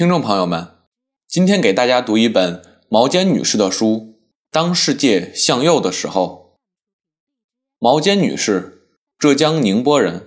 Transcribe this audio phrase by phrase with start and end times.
[0.00, 0.66] 听众朋友们，
[1.28, 3.86] 今天给大家读一本毛尖女士的书
[4.50, 6.56] 《当世界向右的时候》。
[7.78, 8.86] 毛尖女士，
[9.18, 10.26] 浙江宁波人，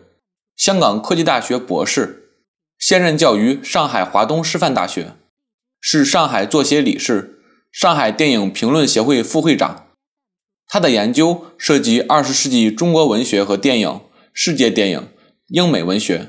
[0.55, 2.35] 香港科技大学博士，
[2.77, 5.15] 现任教于上海华东师范大学，
[5.81, 7.39] 是上海作协理事、
[7.71, 9.87] 上海电影评论协会副会长。
[10.67, 14.01] 她的研究涉及二十世纪中国文学和电影、
[14.31, 15.09] 世界电影、
[15.47, 16.27] 英美文学，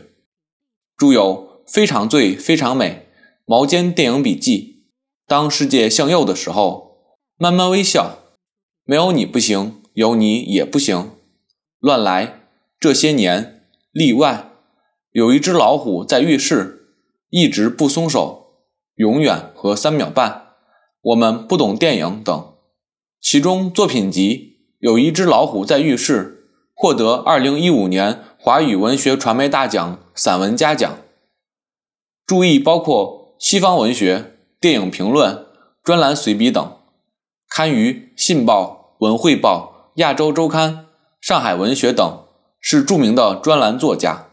[0.96, 3.00] 著有《非常醉非常美》。
[3.46, 4.87] 毛尖电影笔记：
[5.27, 8.20] 当世界向右的时候，慢慢微笑，
[8.84, 11.10] 没有你不行，有你也不行。
[11.78, 12.41] 乱来，
[12.80, 14.50] 这些年，例外。
[15.12, 16.88] 有一只老虎在浴室，
[17.28, 18.64] 一直不松手，
[18.95, 20.55] 永远和三秒半。
[21.02, 22.55] 我们不懂电影等。
[23.20, 30.98] 其中作品集《有一只老虎在浴室》获得二零一五年华语文学传媒大奖散文嘉奖。
[32.27, 33.23] 注意包括。
[33.45, 35.47] 西方文学、电影评论、
[35.83, 36.81] 专栏随笔等，
[37.47, 40.73] 刊于《信报》《文汇报》《亚洲周刊》
[41.20, 42.27] 《上海文学》等，
[42.59, 44.31] 是著名的专栏作家。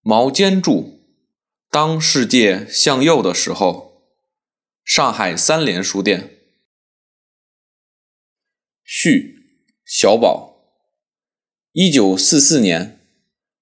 [0.00, 1.02] 毛尖著，
[1.70, 4.00] 当世界向右的时候，
[4.82, 6.38] 上海三联书店。
[8.82, 10.62] 序：小宝。
[11.72, 13.06] 一九四四年，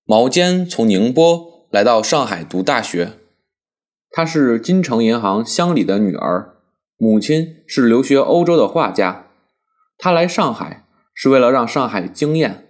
[0.04, 3.18] 毛尖从宁波来到上海读大学。
[4.16, 6.54] 她是金城银行乡里的女儿，
[6.96, 9.26] 母亲是留学欧洲的画家。
[9.98, 12.68] 她来上海是为了让上海惊艳。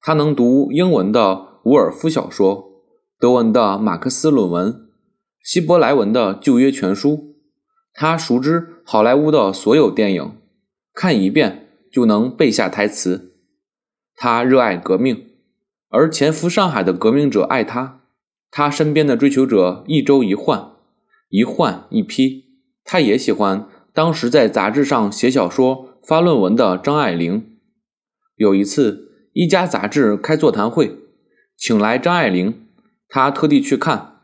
[0.00, 2.72] 她能读英文的伍尔夫小说，
[3.20, 4.88] 德文的马克思论文，
[5.44, 7.36] 希伯来文的旧约全书。
[7.94, 10.32] 她熟知好莱坞的所有电影，
[10.92, 13.36] 看一遍就能背下台词。
[14.16, 15.24] 她热爱革命，
[15.88, 17.97] 而潜伏上海的革命者爱她。
[18.50, 20.72] 他身边的追求者一周一换，
[21.28, 22.46] 一换一批。
[22.84, 27.58] 他也喜欢当时在杂志上写小说、发论文的张爱玲。
[28.36, 30.96] 有一次，一家杂志开座谈会，
[31.56, 32.66] 请来张爱玲，
[33.08, 34.20] 他特地去看，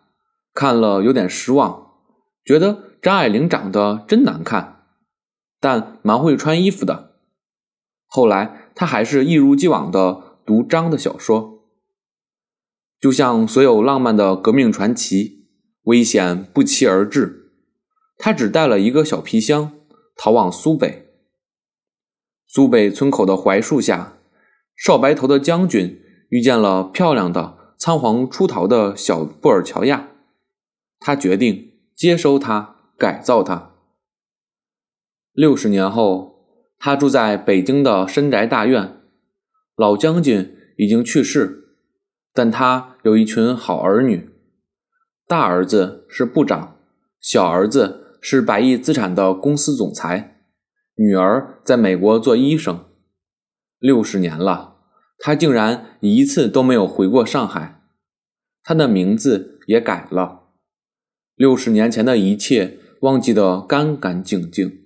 [0.54, 1.88] 看了有点失望，
[2.44, 4.84] 觉得张爱玲长得真难看，
[5.60, 7.16] 但蛮会穿衣服的。
[8.06, 11.53] 后来，他还是一如既往的读张的小说。
[13.04, 15.44] 就像所有浪漫的革命传奇，
[15.82, 17.50] 危险不期而至。
[18.16, 19.72] 他只带了一个小皮箱，
[20.16, 21.10] 逃往苏北。
[22.46, 24.16] 苏北村口的槐树下，
[24.74, 26.00] 少白头的将军
[26.30, 30.08] 遇见了漂亮的、仓皇出逃的小布尔乔亚。
[30.98, 33.72] 他决定接收他，改造他。
[35.34, 36.46] 六十年后，
[36.78, 38.96] 他住在北京的深宅大院。
[39.76, 41.60] 老将军已经去世。
[42.34, 44.28] 但他有一群好儿女，
[45.28, 46.76] 大儿子是部长，
[47.20, 50.40] 小儿子是百亿资产的公司总裁，
[50.96, 52.86] 女儿在美国做医生。
[53.78, 54.78] 六十年了，
[55.18, 57.80] 他竟然一次都没有回过上海，
[58.64, 60.48] 他的名字也改了，
[61.36, 64.80] 六十年前的一切忘记得干干净净。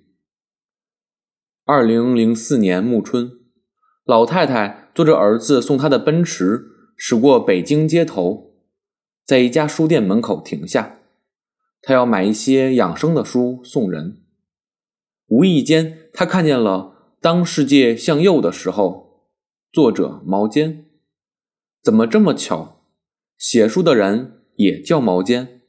[1.65, 3.31] 二零零四年暮春，
[4.05, 6.68] 老太太坐着儿子送她的奔驰。
[7.01, 8.51] 驶过北京街头，
[9.25, 10.99] 在一家书店门口停下，
[11.81, 14.21] 他要买一些养生的书送人。
[15.27, 19.23] 无意间，他看见了《当世界向右的时候》，
[19.73, 20.87] 作者毛尖。
[21.81, 22.83] 怎么这么巧？
[23.37, 25.61] 写书的人也叫毛尖。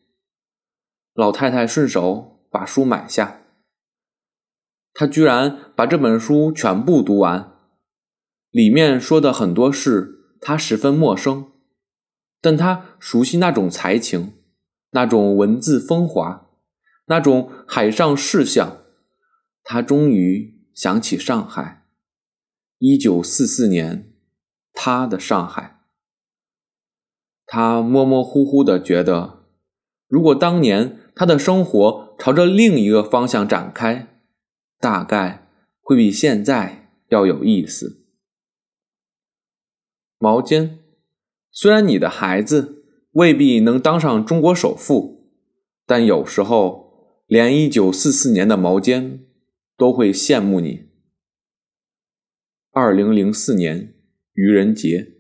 [1.15, 3.43] 老太太顺手把书买下，
[4.93, 7.53] 他居然把这本书全部读完，
[8.51, 10.17] 里面说的很多事。
[10.41, 11.53] 他十分陌生，
[12.41, 14.33] 但他熟悉那种才情，
[14.91, 16.49] 那种文字风华，
[17.07, 18.79] 那种海上事项。
[19.63, 21.85] 他终于想起上海，
[22.79, 24.13] 一九四四年，
[24.73, 25.81] 他的上海。
[27.47, 29.45] 他模模糊糊的觉得，
[30.09, 34.09] 如果当年他的生活朝着另一个方向展开，
[34.79, 35.49] 大概
[35.83, 38.00] 会比现在要有意思。
[40.23, 40.79] 毛尖，
[41.51, 45.33] 虽然你的孩子未必能当上中国首富，
[45.87, 49.25] 但有时候连一九四四年的毛尖
[49.79, 50.91] 都会羡慕你。
[52.71, 53.95] 二零零四年
[54.35, 55.20] 愚人节。